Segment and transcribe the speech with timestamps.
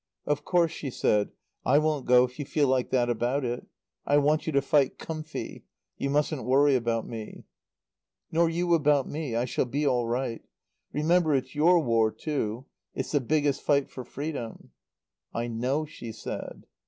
[0.25, 1.29] "Of course," she said,
[1.63, 3.67] "I won't go if you feel like that about it.
[4.03, 5.63] I want you to fight comfy.
[5.95, 7.43] You mustn't worry about me."
[8.31, 9.35] "Nor you about me.
[9.35, 10.41] I shall be all right.
[10.91, 14.71] Remember it's your War, too it's the biggest fight for freedom"
[15.35, 16.65] "I know," she said.